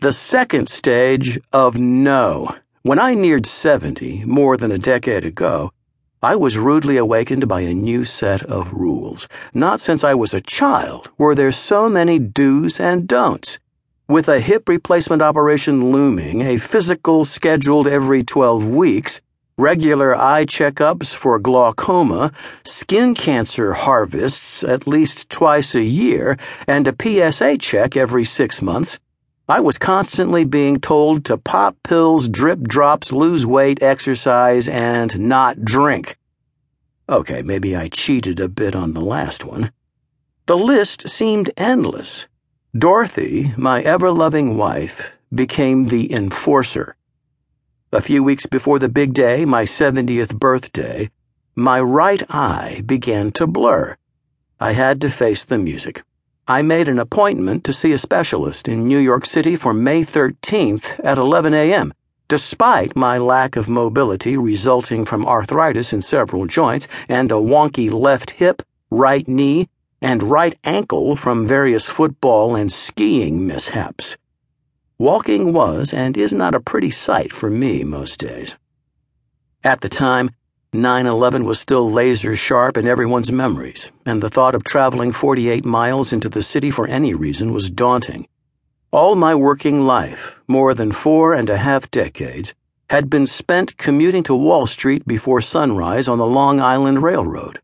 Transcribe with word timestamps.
The 0.00 0.12
second 0.12 0.68
stage 0.68 1.40
of 1.52 1.76
no. 1.76 2.54
When 2.82 3.00
I 3.00 3.14
neared 3.14 3.46
70, 3.46 4.26
more 4.26 4.56
than 4.56 4.70
a 4.70 4.78
decade 4.78 5.24
ago, 5.24 5.72
I 6.22 6.36
was 6.36 6.56
rudely 6.56 6.96
awakened 6.96 7.48
by 7.48 7.62
a 7.62 7.74
new 7.74 8.04
set 8.04 8.44
of 8.44 8.74
rules. 8.74 9.26
Not 9.52 9.80
since 9.80 10.04
I 10.04 10.14
was 10.14 10.32
a 10.32 10.40
child 10.40 11.10
were 11.18 11.34
there 11.34 11.50
so 11.50 11.88
many 11.88 12.20
do's 12.20 12.78
and 12.78 13.08
don'ts. 13.08 13.58
With 14.06 14.28
a 14.28 14.38
hip 14.38 14.68
replacement 14.68 15.20
operation 15.20 15.90
looming, 15.90 16.42
a 16.42 16.58
physical 16.58 17.24
scheduled 17.24 17.88
every 17.88 18.22
12 18.22 18.68
weeks, 18.68 19.20
regular 19.56 20.14
eye 20.14 20.44
checkups 20.44 21.12
for 21.12 21.40
glaucoma, 21.40 22.30
skin 22.64 23.16
cancer 23.16 23.72
harvests 23.72 24.62
at 24.62 24.86
least 24.86 25.28
twice 25.28 25.74
a 25.74 25.82
year, 25.82 26.38
and 26.68 26.86
a 26.86 26.94
PSA 26.94 27.58
check 27.58 27.96
every 27.96 28.24
six 28.24 28.62
months, 28.62 29.00
I 29.50 29.60
was 29.60 29.78
constantly 29.78 30.44
being 30.44 30.78
told 30.78 31.24
to 31.24 31.38
pop 31.38 31.76
pills, 31.82 32.28
drip 32.28 32.60
drops, 32.60 33.12
lose 33.12 33.46
weight, 33.46 33.82
exercise, 33.82 34.68
and 34.68 35.18
not 35.18 35.64
drink. 35.64 36.18
Okay, 37.08 37.40
maybe 37.40 37.74
I 37.74 37.88
cheated 37.88 38.40
a 38.40 38.48
bit 38.48 38.74
on 38.74 38.92
the 38.92 39.00
last 39.00 39.46
one. 39.46 39.72
The 40.44 40.58
list 40.58 41.08
seemed 41.08 41.50
endless. 41.56 42.26
Dorothy, 42.76 43.54
my 43.56 43.80
ever 43.80 44.12
loving 44.12 44.58
wife, 44.58 45.12
became 45.34 45.86
the 45.86 46.12
enforcer. 46.12 46.96
A 47.90 48.02
few 48.02 48.22
weeks 48.22 48.44
before 48.44 48.78
the 48.78 48.90
big 48.90 49.14
day, 49.14 49.46
my 49.46 49.64
70th 49.64 50.38
birthday, 50.38 51.10
my 51.54 51.80
right 51.80 52.22
eye 52.28 52.82
began 52.84 53.32
to 53.32 53.46
blur. 53.46 53.96
I 54.60 54.72
had 54.72 55.00
to 55.00 55.10
face 55.10 55.42
the 55.42 55.56
music. 55.56 56.02
I 56.50 56.62
made 56.62 56.88
an 56.88 56.98
appointment 56.98 57.62
to 57.64 57.74
see 57.74 57.92
a 57.92 57.98
specialist 57.98 58.68
in 58.68 58.88
New 58.88 58.98
York 58.98 59.26
City 59.26 59.54
for 59.54 59.74
May 59.74 60.02
13th 60.02 60.98
at 61.04 61.18
11 61.18 61.52
a.m. 61.52 61.92
Despite 62.26 62.96
my 62.96 63.18
lack 63.18 63.54
of 63.54 63.68
mobility 63.68 64.34
resulting 64.38 65.04
from 65.04 65.26
arthritis 65.26 65.92
in 65.92 66.00
several 66.00 66.46
joints 66.46 66.88
and 67.06 67.30
a 67.30 67.34
wonky 67.34 67.92
left 67.92 68.30
hip, 68.30 68.62
right 68.88 69.28
knee, 69.28 69.68
and 70.00 70.22
right 70.22 70.58
ankle 70.64 71.16
from 71.16 71.46
various 71.46 71.86
football 71.86 72.56
and 72.56 72.72
skiing 72.72 73.46
mishaps. 73.46 74.16
Walking 74.96 75.52
was 75.52 75.92
and 75.92 76.16
is 76.16 76.32
not 76.32 76.54
a 76.54 76.60
pretty 76.60 76.90
sight 76.90 77.30
for 77.30 77.50
me 77.50 77.84
most 77.84 78.20
days. 78.20 78.56
At 79.62 79.82
the 79.82 79.90
time, 79.90 80.30
9 80.74 81.06
11 81.06 81.46
was 81.46 81.58
still 81.58 81.90
laser 81.90 82.36
sharp 82.36 82.76
in 82.76 82.86
everyone's 82.86 83.32
memories, 83.32 83.90
and 84.04 84.22
the 84.22 84.28
thought 84.28 84.54
of 84.54 84.64
traveling 84.64 85.12
48 85.12 85.64
miles 85.64 86.12
into 86.12 86.28
the 86.28 86.42
city 86.42 86.70
for 86.70 86.86
any 86.86 87.14
reason 87.14 87.54
was 87.54 87.70
daunting. 87.70 88.28
All 88.90 89.14
my 89.14 89.34
working 89.34 89.86
life, 89.86 90.34
more 90.46 90.74
than 90.74 90.92
four 90.92 91.32
and 91.32 91.48
a 91.48 91.56
half 91.56 91.90
decades, 91.90 92.54
had 92.90 93.08
been 93.08 93.26
spent 93.26 93.78
commuting 93.78 94.22
to 94.24 94.34
Wall 94.34 94.66
Street 94.66 95.06
before 95.06 95.40
sunrise 95.40 96.06
on 96.06 96.18
the 96.18 96.26
Long 96.26 96.60
Island 96.60 97.02
Railroad. 97.02 97.60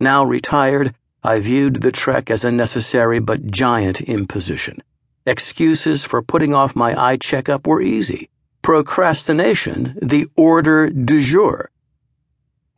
Now 0.00 0.24
retired, 0.24 0.96
I 1.22 1.38
viewed 1.38 1.82
the 1.82 1.92
trek 1.92 2.28
as 2.28 2.44
a 2.44 2.50
necessary 2.50 3.20
but 3.20 3.52
giant 3.52 4.00
imposition. 4.00 4.82
Excuses 5.24 6.04
for 6.04 6.20
putting 6.20 6.54
off 6.54 6.74
my 6.74 7.00
eye 7.00 7.18
checkup 7.18 7.68
were 7.68 7.80
easy. 7.80 8.30
Procrastination, 8.62 9.96
the 10.02 10.26
order 10.34 10.90
du 10.90 11.20
jour. 11.20 11.70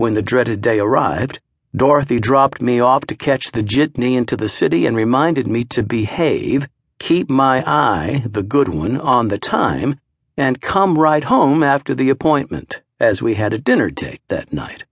When 0.04 0.12
the 0.12 0.20
dreaded 0.20 0.60
day 0.60 0.80
arrived, 0.80 1.40
Dorothy 1.74 2.20
dropped 2.20 2.60
me 2.60 2.78
off 2.78 3.06
to 3.06 3.16
catch 3.16 3.52
the 3.52 3.62
jitney 3.62 4.16
into 4.16 4.36
the 4.36 4.50
city 4.50 4.84
and 4.84 4.94
reminded 4.94 5.46
me 5.46 5.64
to 5.64 5.82
behave, 5.82 6.68
keep 6.98 7.30
my 7.30 7.64
eye, 7.66 8.22
the 8.26 8.42
good 8.42 8.68
one, 8.68 9.00
on 9.00 9.28
the 9.28 9.38
time, 9.38 9.98
and 10.36 10.60
come 10.60 10.98
right 10.98 11.24
home 11.24 11.62
after 11.62 11.94
the 11.94 12.10
appointment, 12.10 12.82
as 13.00 13.22
we 13.22 13.36
had 13.36 13.54
a 13.54 13.58
dinner 13.58 13.88
date 13.88 14.20
that 14.28 14.52
night. 14.52 14.84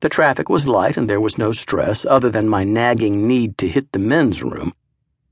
The 0.00 0.08
traffic 0.08 0.48
was 0.48 0.66
light 0.66 0.96
and 0.96 1.08
there 1.08 1.20
was 1.20 1.38
no 1.38 1.52
stress 1.52 2.04
other 2.04 2.28
than 2.28 2.48
my 2.48 2.64
nagging 2.64 3.28
need 3.28 3.56
to 3.58 3.68
hit 3.68 3.92
the 3.92 4.00
men's 4.00 4.42
room. 4.42 4.74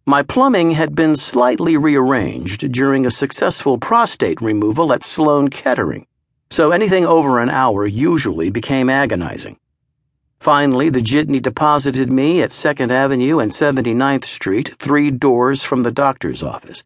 My 0.07 0.23
plumbing 0.23 0.71
had 0.71 0.95
been 0.95 1.17
slightly 1.17 1.77
rearranged 1.77 2.71
during 2.71 3.05
a 3.05 3.11
successful 3.11 3.77
prostate 3.77 4.41
removal 4.41 4.93
at 4.93 5.03
Sloan 5.03 5.49
Kettering 5.49 6.07
so 6.55 6.71
anything 6.71 7.05
over 7.05 7.41
an 7.41 7.51
hour 7.51 7.85
usually 7.85 8.49
became 8.49 8.89
agonizing. 8.89 9.59
Finally, 10.39 10.89
the 10.89 11.03
jitney 11.03 11.41
deposited 11.41 12.13
me 12.13 12.43
at 12.43 12.51
2nd 12.51 12.93
Avenue 12.93 13.41
and 13.41 13.51
79th 13.51 14.23
Street, 14.23 14.71
three 14.79 15.11
doors 15.11 15.65
from 15.65 15.83
the 15.83 15.91
doctor's 15.91 16.45
office. 16.45 16.85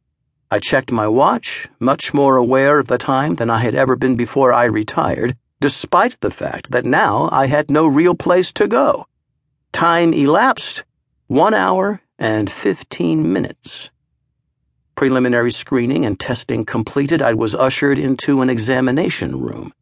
I 0.50 0.58
checked 0.58 0.90
my 0.90 1.06
watch, 1.06 1.68
much 1.78 2.14
more 2.14 2.38
aware 2.38 2.78
of 2.78 2.88
the 2.88 2.96
time 2.96 3.34
than 3.34 3.50
I 3.50 3.58
had 3.58 3.74
ever 3.74 3.94
been 3.94 4.16
before 4.16 4.54
I 4.54 4.64
retired, 4.64 5.36
despite 5.60 6.18
the 6.22 6.30
fact 6.30 6.70
that 6.70 6.86
now 6.86 7.28
I 7.30 7.44
had 7.44 7.70
no 7.70 7.86
real 7.86 8.14
place 8.14 8.50
to 8.54 8.68
go. 8.68 9.06
Time 9.72 10.14
elapsed 10.14 10.82
one 11.26 11.52
hour 11.52 12.00
and 12.18 12.50
15 12.50 13.30
minutes. 13.30 13.90
Preliminary 14.98 15.52
screening 15.52 16.04
and 16.04 16.18
testing 16.18 16.64
completed, 16.64 17.22
I 17.22 17.32
was 17.32 17.54
ushered 17.54 18.00
into 18.00 18.42
an 18.42 18.50
examination 18.50 19.38
room. 19.38 19.72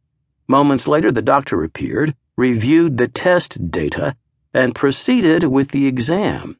Moments 0.47 0.87
later, 0.87 1.11
the 1.11 1.23
doctor 1.23 1.65
appeared, 1.65 2.15
reviewed 2.37 2.99
the 2.99 3.09
test 3.09 3.71
data, 3.71 4.15
and 4.53 4.75
proceeded 4.75 5.45
with 5.45 5.71
the 5.71 5.87
exam. 5.87 6.59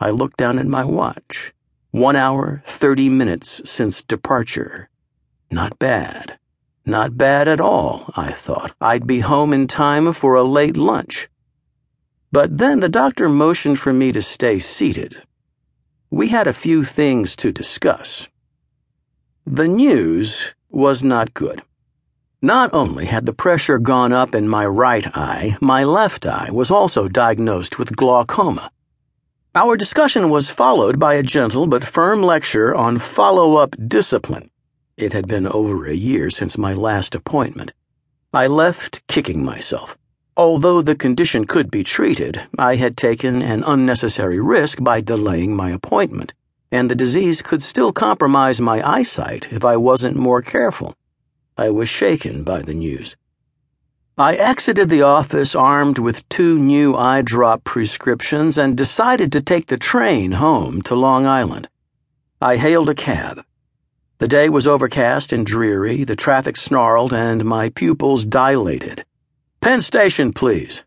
I 0.00 0.10
looked 0.10 0.36
down 0.36 0.58
at 0.58 0.66
my 0.66 0.82
watch. 0.82 1.54
One 1.92 2.16
hour, 2.16 2.64
30 2.66 3.08
minutes 3.08 3.62
since 3.64 4.02
departure. 4.02 4.88
Not 5.48 5.78
bad. 5.78 6.40
Not 6.84 7.16
bad 7.16 7.46
at 7.46 7.60
all, 7.60 8.12
I 8.16 8.32
thought. 8.32 8.74
I'd 8.80 9.06
be 9.06 9.20
home 9.20 9.52
in 9.52 9.68
time 9.68 10.12
for 10.12 10.34
a 10.34 10.42
late 10.42 10.76
lunch. 10.76 11.28
But 12.32 12.58
then 12.58 12.80
the 12.80 12.88
doctor 12.88 13.28
motioned 13.28 13.78
for 13.78 13.92
me 13.92 14.10
to 14.10 14.22
stay 14.22 14.58
seated 14.58 15.22
we 16.12 16.28
had 16.28 16.46
a 16.46 16.52
few 16.52 16.84
things 16.84 17.34
to 17.34 17.50
discuss. 17.50 18.28
The 19.46 19.66
news 19.66 20.54
was 20.68 21.02
not 21.02 21.32
good. 21.32 21.62
Not 22.42 22.68
only 22.74 23.06
had 23.06 23.24
the 23.24 23.32
pressure 23.32 23.78
gone 23.78 24.12
up 24.12 24.34
in 24.34 24.46
my 24.46 24.66
right 24.66 25.06
eye, 25.16 25.56
my 25.62 25.84
left 25.84 26.26
eye 26.26 26.50
was 26.52 26.70
also 26.70 27.08
diagnosed 27.08 27.78
with 27.78 27.96
glaucoma. 27.96 28.70
Our 29.54 29.74
discussion 29.74 30.28
was 30.28 30.50
followed 30.50 30.98
by 30.98 31.14
a 31.14 31.22
gentle 31.22 31.66
but 31.66 31.82
firm 31.82 32.22
lecture 32.22 32.74
on 32.74 32.98
follow 32.98 33.56
up 33.56 33.74
discipline. 33.88 34.50
It 34.98 35.14
had 35.14 35.26
been 35.26 35.46
over 35.46 35.86
a 35.86 35.94
year 35.94 36.28
since 36.28 36.58
my 36.58 36.74
last 36.74 37.14
appointment. 37.14 37.72
I 38.34 38.48
left 38.48 39.00
kicking 39.08 39.42
myself. 39.42 39.96
Although 40.36 40.80
the 40.80 40.94
condition 40.94 41.44
could 41.44 41.70
be 41.70 41.84
treated, 41.84 42.46
I 42.58 42.76
had 42.76 42.96
taken 42.96 43.42
an 43.42 43.62
unnecessary 43.64 44.40
risk 44.40 44.82
by 44.82 45.02
delaying 45.02 45.54
my 45.54 45.70
appointment, 45.70 46.32
and 46.70 46.90
the 46.90 46.94
disease 46.94 47.42
could 47.42 47.62
still 47.62 47.92
compromise 47.92 48.58
my 48.58 48.82
eyesight 48.88 49.52
if 49.52 49.62
I 49.62 49.76
wasn't 49.76 50.16
more 50.16 50.40
careful. 50.40 50.96
I 51.58 51.68
was 51.68 51.90
shaken 51.90 52.44
by 52.44 52.62
the 52.62 52.72
news. 52.72 53.14
I 54.16 54.34
exited 54.36 54.88
the 54.88 55.02
office 55.02 55.54
armed 55.54 55.98
with 55.98 56.26
two 56.30 56.58
new 56.58 56.96
eye 56.96 57.20
drop 57.20 57.64
prescriptions 57.64 58.56
and 58.56 58.74
decided 58.74 59.32
to 59.32 59.42
take 59.42 59.66
the 59.66 59.76
train 59.76 60.32
home 60.32 60.80
to 60.82 60.94
Long 60.94 61.26
Island. 61.26 61.68
I 62.40 62.56
hailed 62.56 62.88
a 62.88 62.94
cab. 62.94 63.44
The 64.16 64.28
day 64.28 64.48
was 64.48 64.66
overcast 64.66 65.30
and 65.30 65.44
dreary, 65.44 66.04
the 66.04 66.16
traffic 66.16 66.56
snarled, 66.56 67.12
and 67.12 67.44
my 67.44 67.68
pupils 67.68 68.24
dilated. 68.24 69.04
Penn 69.62 69.80
Station, 69.80 70.32
please. 70.32 70.82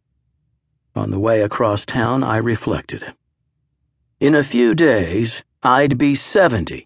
On 0.97 1.09
the 1.09 1.17
way 1.17 1.41
across 1.41 1.85
town, 1.85 2.25
I 2.25 2.35
reflected. 2.35 3.13
In 4.19 4.35
a 4.35 4.43
few 4.43 4.75
days, 4.75 5.43
I'd 5.63 5.97
be 5.97 6.13
70. 6.13 6.85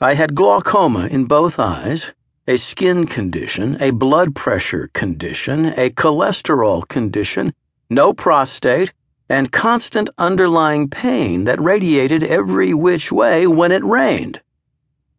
I 0.00 0.14
had 0.14 0.36
glaucoma 0.36 1.08
in 1.08 1.24
both 1.24 1.58
eyes, 1.58 2.12
a 2.46 2.56
skin 2.56 3.08
condition, 3.08 3.76
a 3.82 3.90
blood 3.90 4.36
pressure 4.36 4.88
condition, 4.94 5.66
a 5.76 5.90
cholesterol 5.90 6.86
condition, 6.86 7.54
no 7.90 8.12
prostate, 8.12 8.92
and 9.28 9.50
constant 9.50 10.10
underlying 10.16 10.88
pain 10.88 11.42
that 11.42 11.60
radiated 11.60 12.22
every 12.22 12.72
which 12.72 13.10
way 13.10 13.48
when 13.48 13.72
it 13.72 13.82
rained. 13.82 14.42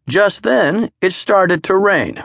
Just 0.07 0.43
then, 0.43 0.89
it 1.01 1.11
started 1.11 1.65
to 1.65 1.75
rain. 1.75 2.23